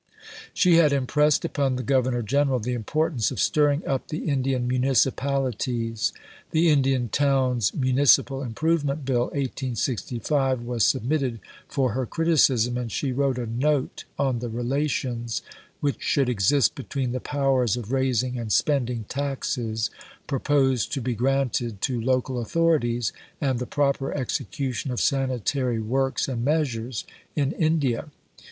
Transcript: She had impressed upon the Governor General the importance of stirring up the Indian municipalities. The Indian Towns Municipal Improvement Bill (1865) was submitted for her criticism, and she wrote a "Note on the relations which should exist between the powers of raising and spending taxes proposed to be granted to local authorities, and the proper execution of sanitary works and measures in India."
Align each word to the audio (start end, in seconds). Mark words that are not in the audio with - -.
She 0.51 0.77
had 0.77 0.91
impressed 0.93 1.45
upon 1.45 1.75
the 1.75 1.83
Governor 1.83 2.23
General 2.23 2.57
the 2.57 2.73
importance 2.73 3.29
of 3.29 3.39
stirring 3.39 3.85
up 3.85 4.07
the 4.07 4.27
Indian 4.27 4.67
municipalities. 4.67 6.11
The 6.49 6.69
Indian 6.69 7.07
Towns 7.09 7.71
Municipal 7.75 8.41
Improvement 8.41 9.05
Bill 9.05 9.25
(1865) 9.25 10.63
was 10.63 10.83
submitted 10.83 11.39
for 11.67 11.91
her 11.91 12.07
criticism, 12.07 12.79
and 12.79 12.91
she 12.91 13.11
wrote 13.11 13.37
a 13.37 13.45
"Note 13.45 14.05
on 14.17 14.39
the 14.39 14.49
relations 14.49 15.43
which 15.81 15.97
should 16.01 16.29
exist 16.29 16.73
between 16.73 17.11
the 17.11 17.19
powers 17.19 17.77
of 17.77 17.91
raising 17.91 18.39
and 18.39 18.51
spending 18.51 19.03
taxes 19.03 19.91
proposed 20.25 20.91
to 20.93 21.01
be 21.01 21.13
granted 21.13 21.79
to 21.81 22.01
local 22.01 22.41
authorities, 22.41 23.13
and 23.39 23.59
the 23.59 23.67
proper 23.67 24.11
execution 24.15 24.89
of 24.89 24.99
sanitary 24.99 25.79
works 25.79 26.27
and 26.27 26.43
measures 26.43 27.05
in 27.35 27.51
India." 27.51 28.09